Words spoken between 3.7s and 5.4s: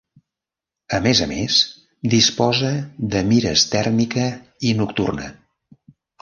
tèrmica i nocturna.